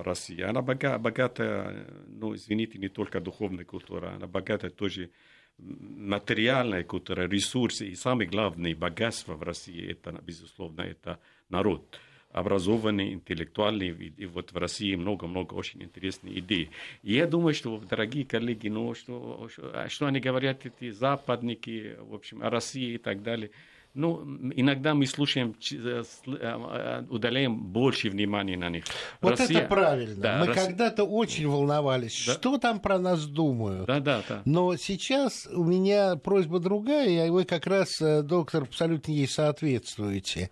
[0.04, 0.42] России.
[0.42, 5.12] Она богата, ну, извините, не только духовной культурой, она богата тоже
[5.60, 7.90] материальной культурой, ресурсы.
[7.90, 12.00] И самое главное богатство в России, это, безусловно, это народ
[12.32, 16.72] образованный, интеллектуальный, и вот в России много-много очень интересных идей.
[17.04, 22.16] И я думаю, что, дорогие коллеги, ну, что, что, что они говорят, эти западники, в
[22.16, 23.52] общем, о России и так далее–
[23.94, 24.24] ну,
[24.56, 28.86] иногда мы слушаем, э, э, удаляем больше внимания на них.
[29.20, 29.60] Вот Россия...
[29.60, 30.16] это правильно.
[30.16, 30.66] Да, мы Россия...
[30.66, 32.34] когда-то очень волновались, да.
[32.34, 33.88] что там про нас думают.
[33.88, 34.42] Да, да, да.
[34.46, 40.52] Но сейчас у меня просьба другая, и вы как раз, э, доктор, абсолютно ей соответствуете.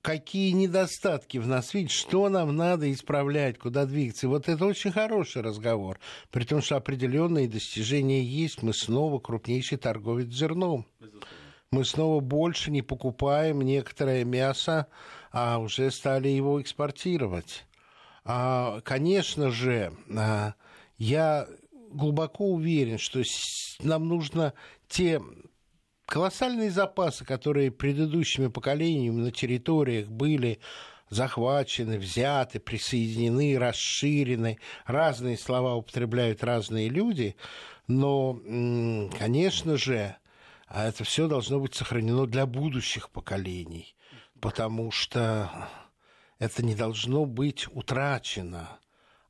[0.00, 4.28] Какие недостатки в нас видите, что нам надо исправлять, куда двигаться.
[4.28, 5.98] вот это очень хороший разговор.
[6.30, 10.86] При том, что определенные достижения есть, мы снова крупнейший торговец зерном.
[11.00, 11.26] Безусловно
[11.74, 14.86] мы снова больше не покупаем некоторое мясо,
[15.32, 17.66] а уже стали его экспортировать.
[18.24, 20.54] А, конечно же, а,
[20.98, 21.48] я
[21.90, 23.22] глубоко уверен, что
[23.80, 24.54] нам нужно
[24.88, 25.20] те
[26.06, 30.60] колоссальные запасы, которые предыдущими поколениями на территориях были
[31.10, 34.58] захвачены, взяты, присоединены, расширены.
[34.86, 37.34] Разные слова употребляют разные люди,
[37.88, 38.38] но,
[39.18, 40.16] конечно же,
[40.74, 43.94] а это все должно быть сохранено для будущих поколений,
[44.40, 45.68] потому что
[46.40, 48.80] это не должно быть утрачено.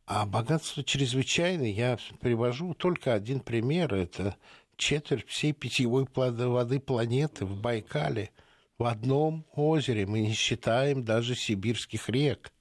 [0.07, 1.69] А богатство чрезвычайное.
[1.69, 3.93] Я привожу только один пример.
[3.95, 4.37] Это
[4.77, 8.31] четверть всей питьевой воды планеты в Байкале.
[8.79, 10.07] В одном озере.
[10.07, 12.53] Мы не считаем даже сибирских рек.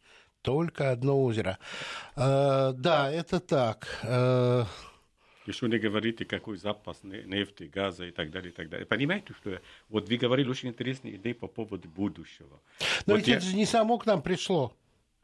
[0.41, 1.57] Только одно озеро.
[2.17, 3.99] Э, да, это так.
[4.03, 4.65] Э,
[5.45, 8.85] еще не говорите, какой запас нефти, газа и так далее, и так далее.
[8.85, 12.61] Понимаете, что вот вы говорили очень интересные идеи по поводу будущего.
[13.05, 13.37] Но вот ведь я...
[13.37, 14.75] это же не само к нам пришло.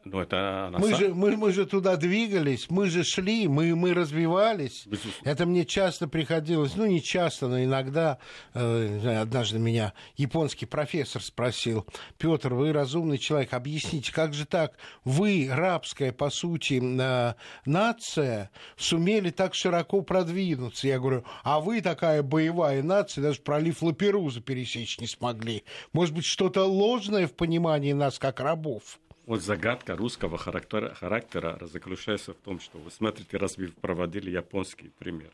[0.05, 4.83] Ну, это мы, же, мы, мы же туда двигались, мы же шли, мы, мы развивались.
[4.85, 5.29] Безусловно.
[5.29, 8.17] Это мне часто приходилось, ну не часто, но иногда,
[8.53, 11.85] э, однажды меня японский профессор спросил,
[12.17, 17.33] Петр, вы разумный человек, объясните, как же так, вы, рабская, по сути, э,
[17.65, 20.87] нация, сумели так широко продвинуться?
[20.87, 25.65] Я говорю, а вы такая боевая нация, даже пролив Лаперуза пересечь не смогли.
[25.91, 28.97] Может быть, что-то ложное в понимании нас как рабов?
[29.29, 34.89] Вот загадка русского характера, характера заключается в том, что вы смотрите, раз вы проводили японский
[34.97, 35.29] пример.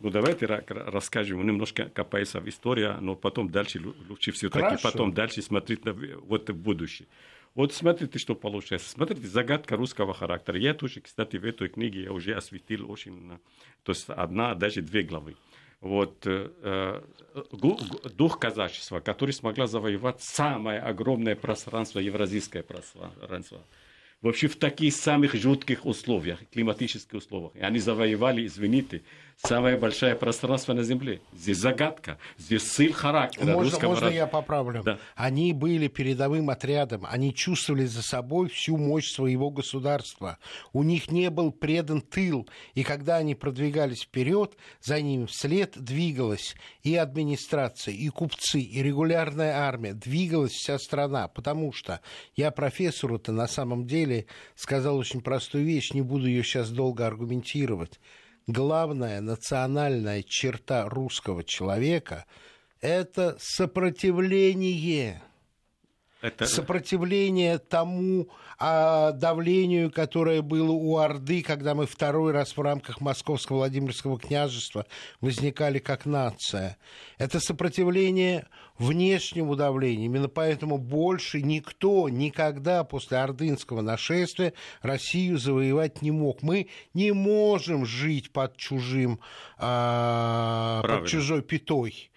[0.00, 5.84] Ну, давайте расскажем, немножко копается в истории, но потом дальше лучше все-таки потом дальше смотреть
[5.84, 7.06] на, вот в будущее.
[7.54, 8.90] Вот смотрите, что получается.
[8.90, 10.58] Смотрите, загадка русского характера.
[10.58, 13.38] Я тоже, кстати, в этой книге я уже осветил очень,
[13.84, 15.36] то есть одна, даже две главы
[15.86, 17.00] вот, э, э
[18.16, 23.60] дух казачества, который смогла завоевать самое огромное пространство, евразийское пространство.
[24.22, 27.54] Вообще в таких самых жутких условиях, климатических условиях.
[27.54, 29.02] И они завоевали, извините,
[29.36, 31.20] самое большое пространство на Земле.
[31.32, 33.88] Здесь загадка, здесь сын характера можно.
[33.88, 34.82] Можно я поправлю?
[34.82, 34.98] Да.
[35.14, 40.38] Они были передовым отрядом, они чувствовали за собой всю мощь своего государства.
[40.72, 46.54] У них не был предан тыл, и когда они продвигались вперед, за ними вслед двигалась
[46.82, 52.00] и администрация, и купцы, и регулярная армия, двигалась вся страна, потому что
[52.34, 58.00] я профессору-то на самом деле сказал очень простую вещь, не буду ее сейчас долго аргументировать
[58.46, 62.26] главная национальная черта русского человека–
[62.80, 65.22] это сопротивление.
[66.26, 66.46] Это...
[66.46, 73.58] Сопротивление тому а, давлению, которое было у Орды, когда мы второй раз в рамках Московского
[73.58, 74.86] Владимирского княжества
[75.20, 76.78] возникали как нация.
[77.18, 80.06] Это сопротивление внешнему давлению.
[80.06, 86.42] Именно поэтому больше никто никогда после ордынского нашествия Россию завоевать не мог.
[86.42, 89.20] Мы не можем жить под чужим,
[89.58, 92.10] а, под чужой пятой.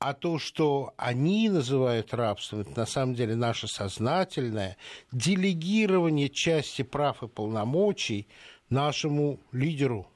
[0.00, 4.78] А то, что они называют рабством, это на самом деле наше сознательное
[5.12, 8.26] делегирование части прав и полномочий
[8.70, 10.06] нашему лидеру.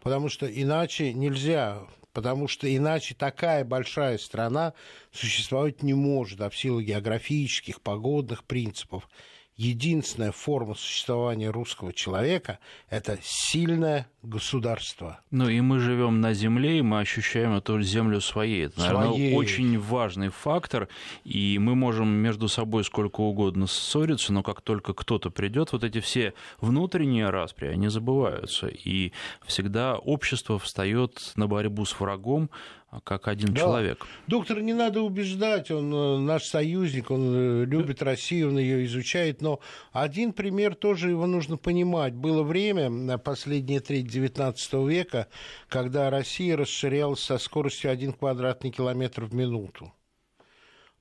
[0.00, 4.74] Потому что иначе нельзя, потому что иначе такая большая страна
[5.12, 9.08] существовать не может, а в силу географических, погодных принципов
[9.56, 12.58] единственная форма существования русского человека–
[12.90, 15.20] это сильное государство.
[15.30, 18.66] Ну и мы живем на земле, и мы ощущаем эту землю своей.
[18.66, 19.34] Это, наверное, своей.
[19.34, 20.88] очень важный фактор,
[21.24, 26.00] и мы можем между собой сколько угодно ссориться, но как только кто-то придет, вот эти
[26.00, 29.12] все внутренние распри, они забываются, и
[29.44, 32.50] всегда общество встает на борьбу с врагом,
[33.00, 33.60] как один да.
[33.60, 34.06] человек.
[34.26, 39.40] Доктор не надо убеждать, он э, наш союзник, он э, любит Россию, он ее изучает,
[39.40, 39.60] но
[39.92, 42.12] один пример тоже его нужно понимать.
[42.12, 44.54] Было время, на последние треть XIX
[44.88, 45.28] века,
[45.68, 49.92] когда Россия расширялась со скоростью 1 квадратный километр в минуту.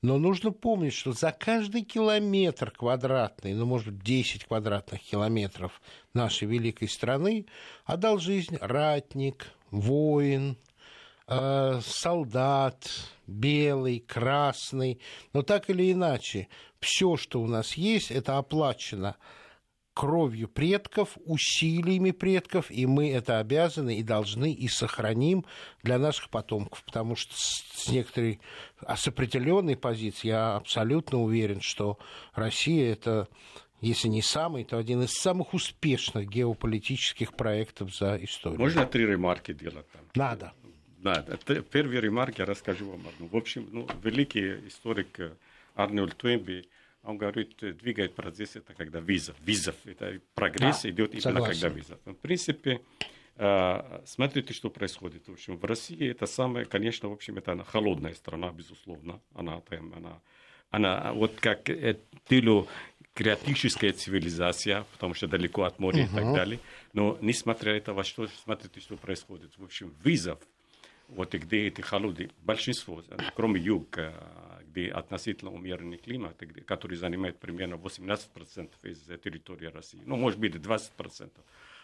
[0.02, 5.80] Но нужно помнить, что за каждый километр квадратный, ну, может быть, 10 квадратных километров
[6.14, 7.46] нашей великой страны
[7.86, 10.71] отдал жизнь ратник, воин, Э,
[11.82, 12.90] солдат,
[13.28, 15.00] белый, красный,
[15.34, 16.48] но так или иначе,
[16.80, 19.16] все, что у нас есть, это оплачено
[19.94, 25.46] кровью предков, усилиями предков, и мы это обязаны и должны и сохраним
[25.84, 28.40] для наших потомков, потому что с некоторой,
[28.80, 31.98] а с определенной позиции я абсолютно уверен, что
[32.34, 33.28] Россия это
[33.82, 38.60] если не самый, то один из самых успешных геополитических проектов за историю.
[38.60, 40.02] Можно три ремарки делать там?
[40.14, 40.54] Надо.
[41.02, 41.26] Да,
[41.72, 43.28] первые ремарки я расскажу вам одну.
[43.28, 45.34] В общем, ну, великий историк э,
[45.76, 46.68] Арнольд Туэмби,
[47.04, 49.34] он говорит, э, двигает процесс, это когда виза.
[49.44, 51.62] Визов, это прогресс да, идет именно согласен.
[51.62, 51.98] когда виза.
[52.06, 52.82] В принципе,
[53.38, 55.28] э, смотрите, что происходит.
[55.28, 59.20] В общем, в России это самое, конечно, в общем, это она холодная страна, безусловно.
[59.34, 60.22] Она там, она,
[60.70, 61.68] она вот как
[62.28, 62.68] тылу
[63.16, 66.12] креатическая цивилизация, потому что далеко от моря uh-huh.
[66.12, 66.60] и так далее.
[66.94, 69.58] Но несмотря на это, что, смотрите, что происходит.
[69.58, 70.40] В общем, вызов
[71.12, 73.04] вот где эти холоды, большинство,
[73.36, 74.14] кроме юга,
[74.68, 81.32] где относительно умеренный климат, который занимает примерно 18% из территории России, ну, может быть, 20%.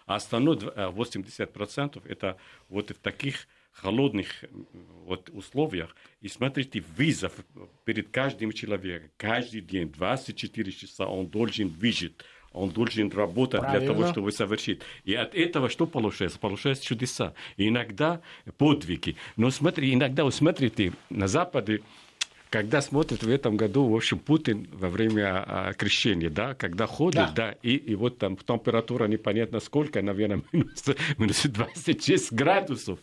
[0.06, 2.38] А остальное 80% это
[2.70, 4.46] вот в таких холодных
[5.04, 5.96] вот, условиях.
[6.22, 7.34] И смотрите, вызов
[7.84, 12.16] перед каждым человеком, каждый день, 24 часа он должен выжить
[12.54, 13.80] он должен работать Правильно.
[13.80, 14.82] для того, чтобы совершить.
[15.06, 16.40] И от этого что получается?
[16.40, 17.34] Получается чудеса.
[17.56, 18.22] И иногда
[18.58, 19.16] подвиги.
[19.36, 21.82] Но смотри, иногда, вот смотрите, на Западе
[22.50, 27.16] когда смотрят в этом году, в общем, Путин во время а, крещения, да, когда ходит,
[27.16, 30.86] да, да и, и вот там температура непонятно сколько, наверное, минус,
[31.18, 33.00] минус 26 градусов,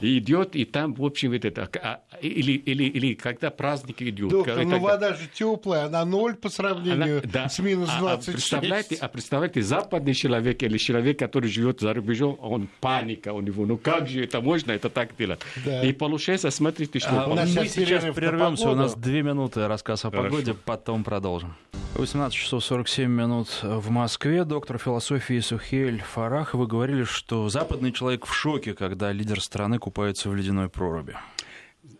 [0.00, 4.30] и идет, и там, в общем, это, а, или, или, или когда праздник идет.
[4.30, 8.52] Доктор, ну вода же теплая, она ноль по сравнению она, да, с минус 26.
[8.52, 13.32] А, а, представляете, а представляете, западный человек или человек, который живет за рубежом, он паника
[13.32, 15.40] у него, ну как же это можно, это так делать?
[15.64, 15.82] Да.
[15.82, 17.24] И получается, смотрите, что...
[17.24, 20.28] А, мы сейчас прервемся, у нас нас две минуты рассказ о Хорошо.
[20.28, 21.54] погоде, потом продолжим.
[21.94, 24.44] 18 часов 47 минут в Москве.
[24.44, 30.28] Доктор философии Сухель Фарах, вы говорили, что западный человек в шоке, когда лидер страны купается
[30.28, 31.16] в ледяной проруби.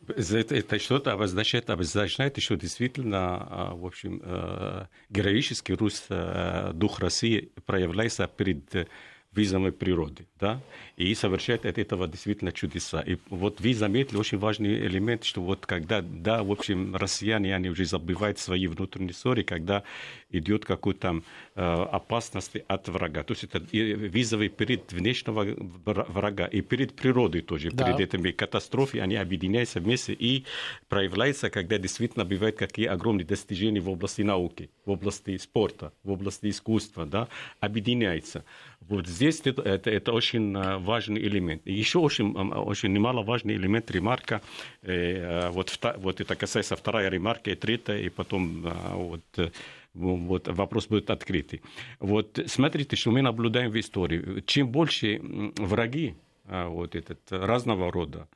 [0.09, 7.01] Это, это что-то обозначает, обозначает, что действительно, а, в общем, э, героический рус, э, дух
[7.01, 8.89] России проявляется перед
[9.33, 10.61] визами природы, да,
[10.97, 13.03] и совершает от этого действительно чудеса.
[13.03, 17.69] И вот вы заметили очень важный элемент, что вот когда, да, в общем, россияне, они
[17.69, 19.83] уже забывают свои внутренние ссоры, когда
[20.31, 21.23] идет какой-то
[21.55, 23.23] э, опасности от врага.
[23.25, 25.47] То есть это визовый перед внешнего
[25.85, 27.85] врага и перед природой тоже, да.
[27.85, 30.45] перед этими катастрофами, они объединяются вместе и
[30.89, 36.49] проявляются, когда действительно бывают какие огромные достижения в области науки, в области спорта, в области
[36.49, 37.29] искусства, да,
[37.61, 38.45] объединяются.
[38.81, 41.63] Вот здесь это, это, это очень э, важный элемент.
[41.67, 44.41] И еще очень, очень немаловажный элемент ремарка,
[44.83, 49.53] э, э вот, вот это касается вторая ремарка и третья, и потом э, вот,
[49.95, 51.61] вот вопрос будет открытый.
[52.01, 54.43] Вот смотрите, что мы наблюдаем в истории.
[54.47, 55.21] Чем больше
[55.59, 58.29] враги вот этот, разного рода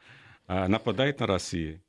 [0.48, 1.80] нападают на Россию,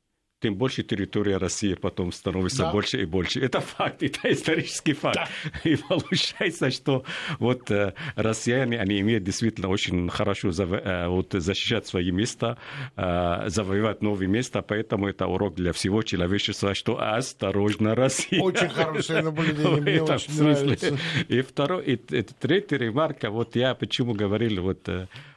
[0.41, 2.71] тем больше территория России потом становится да.
[2.71, 3.39] больше и больше.
[3.39, 5.15] Это факт, это исторический факт.
[5.15, 5.69] Да.
[5.69, 7.03] И получается, что
[7.39, 12.57] вот э, россияне, они имеют действительно очень хорошо э, вот, защищать свои места,
[12.97, 18.41] э, завоевать новые места, поэтому это урок для всего человечества, что осторожно, Россия.
[18.41, 20.97] Очень хорошее наблюдение, мне очень нравится.
[21.27, 24.89] И второй, и, и третий ремарка, вот я почему говорил вот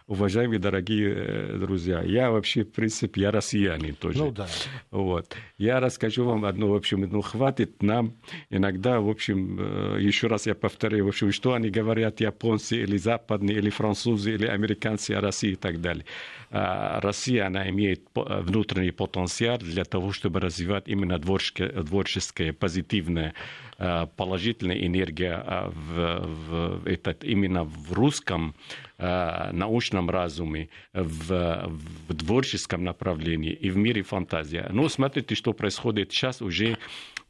[0.07, 4.19] уважаемые дорогие друзья, я вообще, в принципе, я россиянин тоже.
[4.19, 4.47] Ну да.
[4.91, 5.35] Вот.
[5.57, 8.15] Я расскажу вам одно, в общем, ну, хватит нам
[8.51, 13.57] иногда, в общем, еще раз я повторяю, в общем, что они говорят, японцы или западные,
[13.57, 16.05] или французы, или американцы о России и так далее.
[16.51, 23.35] А Россия, она имеет внутренний потенциал для того, чтобы развивать именно творческое, творческое позитивное,
[23.77, 28.55] положительная энергия в, в этот, именно в русском
[28.99, 31.71] научном разуме, в,
[32.09, 34.65] в творческом направлении и в мире фантазии.
[34.71, 36.79] Но смотрите, что происходит сейчас уже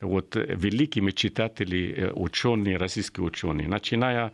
[0.00, 4.32] вот великими читатели, ученые, российские ученые, начиная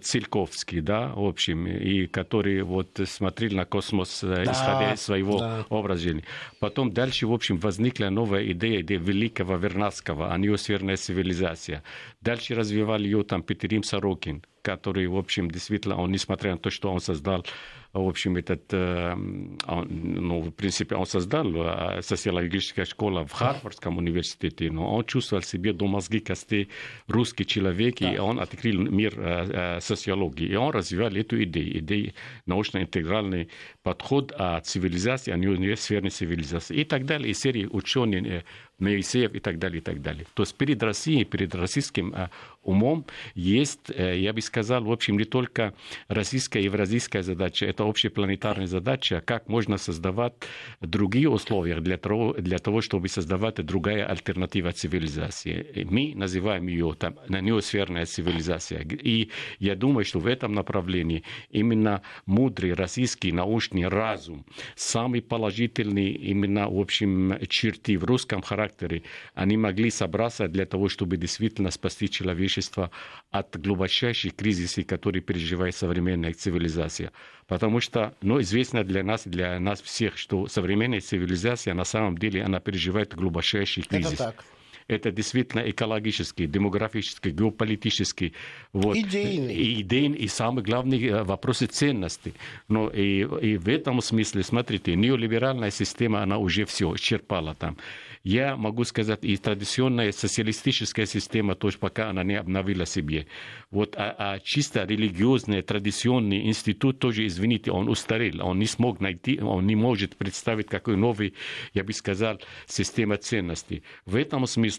[0.00, 5.66] Цильковский, да, в общем, и который вот смотрел на космос, да, исходя из своего да.
[5.68, 6.24] образа жизни.
[6.60, 11.82] Потом дальше, в общем, возникла новая идея, идея великого Вернадского, а неосферная цивилизация.
[12.20, 16.92] Дальше развивали ее там Петерим Сорокин, который, в общем, действительно, он, несмотря на то, что
[16.92, 17.44] он создал
[17.92, 24.70] в общем, этот, э, ну, в принципе, он создал э, социологическая школа в Харвардском университете,
[24.70, 26.68] но он чувствовал себе до мозги костей
[27.06, 28.12] русский человек, да.
[28.12, 30.48] и он открыл мир э, социологии.
[30.48, 32.12] И он развивал эту идею, идею
[32.44, 33.48] научно-интегральный
[33.82, 37.30] подход о цивилизации, о неосферной цивилизации и так далее.
[37.30, 38.44] И серии ученых
[38.78, 40.26] Моисеев и так далее, и так далее.
[40.34, 42.28] То есть перед Россией, перед российским э,
[42.62, 45.74] умом есть, э, я бы сказал, в общем, не только
[46.08, 50.34] российская и евразийская задача, это общепланетарная задача, как можно создавать
[50.80, 55.86] другие условия для того, для того чтобы создавать другая альтернатива цивилизации.
[55.90, 58.82] Мы называем ее там неосферная цивилизация.
[58.82, 64.44] И я думаю, что в этом направлении именно мудрый российский научный разум,
[64.76, 69.02] самый положительный именно, в общем, черты в русском характере, характере,
[69.34, 72.90] они могли собраться для того, чтобы действительно спасти человечество
[73.30, 77.12] от глубочайших кризисов, которые переживает современная цивилизация.
[77.46, 82.42] Потому что, ну, известно для нас, для нас всех, что современная цивилизация на самом деле,
[82.42, 84.12] она переживает глубочайший кризис.
[84.14, 84.44] Это так
[84.88, 88.32] это действительно экологический, демографический, геополитический,
[88.72, 89.80] вот, идейный.
[89.82, 92.32] Идейный, и самый главный э, вопросы ценности.
[92.68, 97.76] Но и, и в этом смысле, смотрите, неолиберальная система, она уже все исчерпала там.
[98.24, 103.26] Я могу сказать, и традиционная социалистическая система тоже пока она не обновила себе.
[103.70, 109.38] Вот, а, а чисто религиозный, традиционный институт тоже, извините, он устарел, он не смог найти,
[109.40, 111.34] он не может представить какой новый,
[111.74, 113.82] я бы сказал, система ценностей.
[114.04, 114.77] В этом смысле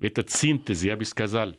[0.00, 1.54] этот синтез, я бы сказал,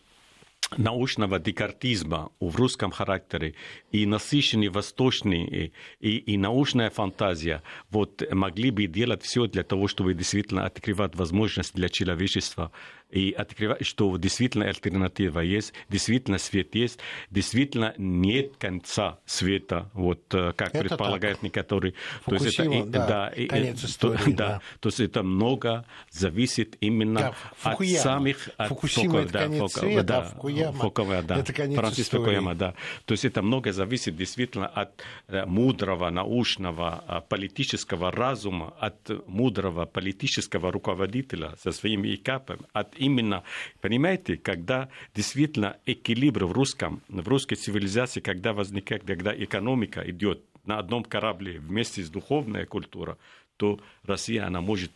[0.77, 3.55] научного декартизма в русском характере.
[3.91, 10.13] И насыщенный восточный и, и научная фантазия вот, могли бы делать все для того, чтобы
[10.13, 12.71] действительно открывать возможность для человечества
[13.11, 16.99] и открывать, что действительно альтернатива есть, действительно свет есть,
[17.29, 21.43] действительно нет конца света, вот э, как это предполагают так.
[21.43, 21.93] некоторые.
[22.25, 24.47] то есть это, да, да, и, конец истории, то, да.
[24.47, 24.61] да.
[24.79, 27.19] То есть это много зависит именно
[27.63, 28.49] да, от самих...
[28.57, 32.07] От Фукусима это да, конец Фуко, света, да, а Фукуяма, Фукуяма, да, это конец Франциск
[32.07, 32.23] истории.
[32.23, 32.73] Фукуяма, да.
[33.05, 39.85] То есть это много зависит действительно от э, мудрого, научного, э, политического разума, от мудрого
[39.85, 43.43] политического руководителя со своими икапами, от именно,
[43.81, 50.77] понимаете, когда действительно эквилибр в русском, в русской цивилизации, когда возникает, когда экономика идет на
[50.77, 53.15] одном корабле вместе с духовной культурой,
[53.57, 54.91] то Россия, она может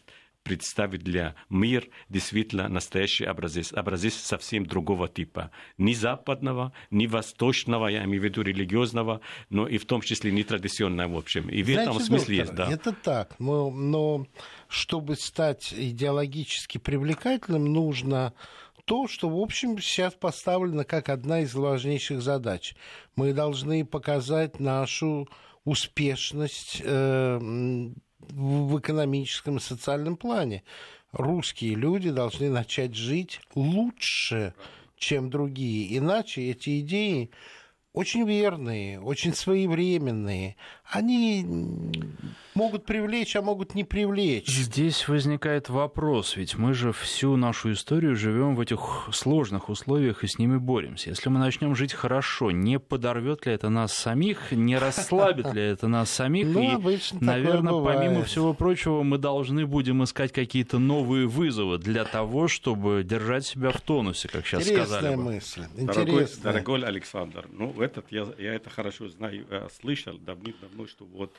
[0.45, 5.49] представить для мира действительно настоящий образец, образец совсем другого типа.
[5.79, 10.43] Не западного, не восточного, я имею в виду религиозного, но и в том числе не
[10.43, 11.49] традиционного, в общем.
[11.49, 12.71] И в Знаете, этом смысле доктор, есть, да.
[12.71, 14.27] Это так, но, но
[14.67, 18.33] чтобы стать идеологически привлекательным, нужно
[18.85, 22.75] то, что, в общем, сейчас поставлено как одна из важнейших задач.
[23.15, 25.27] Мы должны показать нашу
[25.63, 27.39] успешность э,
[28.19, 30.63] в экономическом и социальном плане.
[31.11, 34.53] Русские люди должны начать жить лучше,
[34.97, 35.97] чем другие.
[35.97, 37.31] Иначе эти идеи
[37.95, 40.55] очень верные, очень своевременные.
[40.83, 41.45] Они
[42.53, 44.47] могут привлечь, а могут не привлечь.
[44.47, 50.27] Здесь возникает вопрос, ведь мы же всю нашу историю живем в этих сложных условиях и
[50.27, 51.09] с ними боремся.
[51.09, 55.87] Если мы начнем жить хорошо, не подорвет ли это нас самих, не расслабит ли это
[55.87, 56.47] нас самих?
[56.47, 62.47] Ну, и, наверное, помимо всего прочего, мы должны будем искать какие-то новые вызовы для того,
[62.47, 65.15] чтобы держать себя в тонусе, как сейчас Интересная сказали.
[65.15, 65.63] мысль.
[65.75, 69.45] Дорогой, дорогой Александр, ну, этот, я, я это хорошо знаю,
[69.81, 71.31] слышал давным-давно, что вот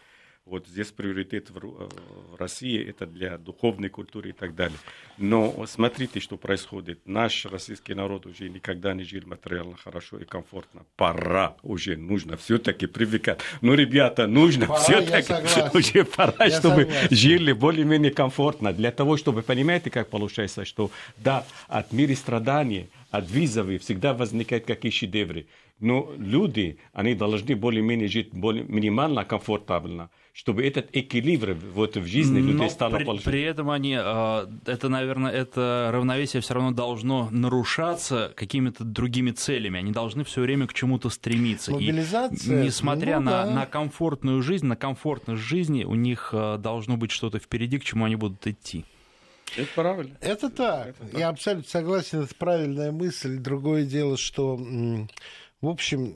[0.47, 4.79] Вот здесь приоритет в, в России это для духовной культуры и так далее.
[5.19, 7.01] Но смотрите, что происходит.
[7.05, 10.85] Наш российский народ уже никогда не жил материально хорошо и комфортно.
[10.97, 13.41] Пора уже, нужно все-таки привыкать.
[13.61, 15.33] Ну, ребята, нужно все-таки
[15.77, 17.17] уже пора, я чтобы согласен.
[17.17, 18.73] жили более-менее комфортно.
[18.73, 24.65] Для того, чтобы, понимаете, как получается, что да, от мира страданий, от визовых всегда возникают
[24.65, 25.47] какие шедевры.
[25.79, 32.41] Но люди, они должны более-менее жить более, минимально комфортабельно чтобы этот эквилибр вот в жизни
[32.41, 37.31] людей Но стало при, При этом они, а, это, наверное, это равновесие все равно должно
[37.31, 39.79] нарушаться какими-то другими целями.
[39.79, 41.73] Они должны все время к чему-то стремиться.
[41.73, 42.61] Мобилизация.
[42.61, 43.51] И, несмотря ну, на, да.
[43.51, 48.05] на комфортную жизнь, на комфортность жизни, у них а, должно быть что-то впереди, к чему
[48.05, 48.85] они будут идти.
[49.57, 50.19] Это правильно.
[50.21, 50.89] Это так.
[50.89, 51.19] Это так.
[51.19, 53.39] Я абсолютно согласен, это правильная мысль.
[53.39, 54.61] Другое дело, что,
[55.67, 56.15] в общем,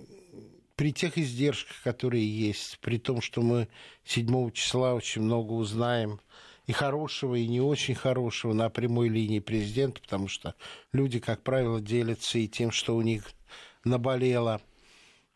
[0.76, 3.66] при тех издержках, которые есть, при том, что мы
[4.04, 6.20] 7 числа очень много узнаем
[6.66, 10.54] и хорошего, и не очень хорошего на прямой линии президента, потому что
[10.92, 13.28] люди, как правило, делятся и тем, что у них
[13.82, 14.62] наболело.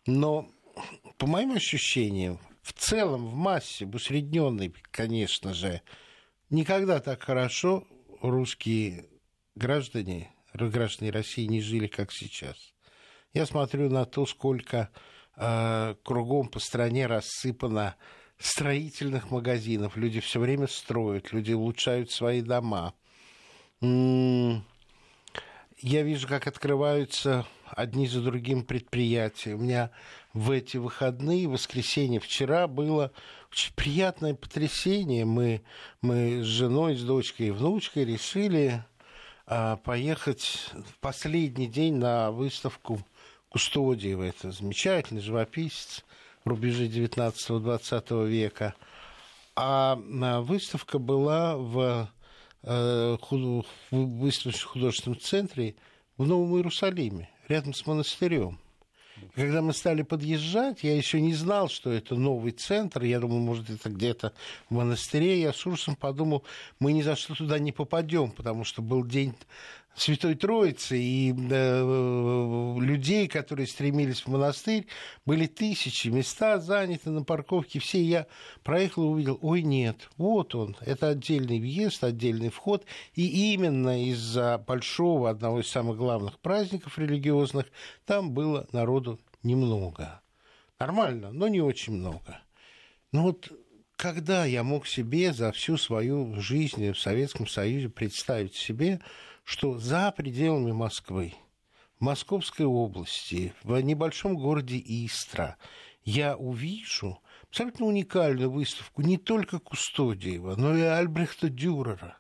[0.06, 0.48] Но,
[1.18, 5.82] по моим ощущениям, в целом, в массе, в усредненной, конечно же,
[6.50, 7.84] никогда так хорошо
[8.22, 9.06] русские
[9.56, 12.73] граждане, граждане России не жили, как сейчас.
[13.35, 14.91] Я смотрю на то, сколько
[15.37, 17.97] Э, кругом по стране рассыпано
[18.39, 19.97] строительных магазинов.
[19.97, 22.95] Люди все время строят, люди улучшают свои дома.
[23.80, 24.62] Я
[26.03, 29.55] вижу, как открываются одни за другим предприятия.
[29.55, 29.91] У меня
[30.32, 33.11] в эти выходные, воскресенье вчера было
[33.51, 35.24] очень приятное потрясение.
[35.24, 35.62] Мы,
[36.01, 38.85] мы с женой, с дочкой и внучкой решили
[39.47, 43.05] а, поехать в последний день на выставку
[43.55, 46.05] Кустодиева, это замечательный живописец
[46.44, 48.74] рубежи 19-20 века.
[49.55, 49.94] А
[50.40, 52.11] выставка была в
[52.64, 55.76] э, художественном центре
[56.18, 58.59] в Новом Иерусалиме, рядом с монастырем.
[59.36, 63.05] Когда мы стали подъезжать, я еще не знал, что это новый центр.
[63.05, 64.32] Я думал, может, это где-то
[64.68, 65.40] в монастыре.
[65.40, 66.42] Я с ужасом подумал,
[66.80, 69.36] мы ни за что туда не попадем, потому что был день
[69.97, 74.86] Святой Троицы и э, людей, которые стремились в монастырь,
[75.24, 78.03] были тысячи, места заняты на парковке, все.
[78.03, 78.26] Я
[78.62, 82.84] проехал и увидел, ой, нет, вот он, это отдельный въезд, отдельный вход.
[83.14, 87.66] И именно из-за большого, одного из самых главных праздников религиозных,
[88.05, 90.20] там было народу немного.
[90.80, 92.40] Нормально, но не очень много.
[93.12, 93.53] Ну вот
[93.97, 99.01] когда я мог себе за всю свою жизнь в Советском Союзе представить себе,
[99.45, 101.34] что за пределами Москвы,
[101.99, 105.57] в Московской области, в небольшом городе Истра,
[106.03, 112.18] я увижу абсолютно уникальную выставку не только Кустодиева, но и Альбрехта Дюрера.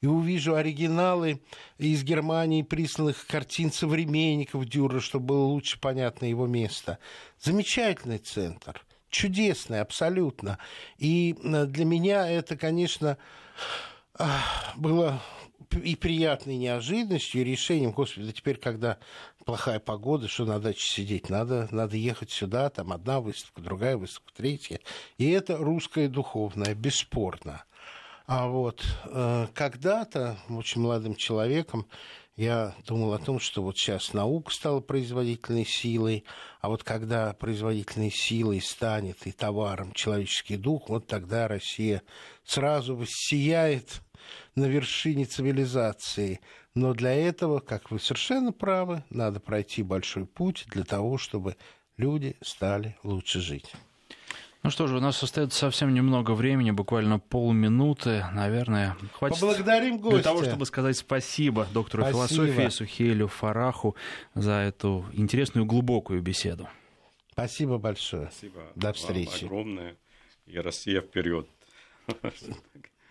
[0.00, 1.42] И увижу оригиналы
[1.78, 6.98] из Германии присланных картин современников Дюрера, чтобы было лучше понятно его место.
[7.38, 10.58] Замечательный центр, чудесный абсолютно.
[10.98, 13.16] И э, для меня это, конечно,
[14.76, 15.20] было
[15.82, 18.98] и приятной неожиданностью, и решением, господи, да теперь, когда
[19.44, 24.32] плохая погода, что на даче сидеть, надо, надо ехать сюда, там одна выставка, другая выставка,
[24.36, 24.80] третья.
[25.18, 27.64] И это русское духовное, бесспорно.
[28.26, 31.86] А вот э, когда-то, очень молодым человеком,
[32.36, 36.24] я думал о том, что вот сейчас наука стала производительной силой,
[36.60, 42.02] а вот когда производительной силой станет и товаром человеческий дух, вот тогда Россия
[42.44, 44.00] сразу воссияет
[44.54, 46.40] на вершине цивилизации.
[46.74, 51.56] Но для этого, как вы совершенно правы, надо пройти большой путь для того, чтобы
[51.96, 53.72] люди стали лучше жить.
[54.62, 58.96] Ну что же, у нас остается совсем немного времени, буквально полминуты, наверное.
[59.14, 60.14] Хватит Поблагодарим гостя.
[60.14, 62.46] Для того, чтобы сказать спасибо доктору спасибо.
[62.46, 63.96] философии Сухелю Фараху
[64.34, 66.68] за эту интересную глубокую беседу.
[67.32, 68.30] Спасибо большое.
[68.30, 68.62] Спасибо.
[68.76, 69.46] До встречи.
[69.46, 69.96] огромное.
[70.46, 71.48] И Россия вперед.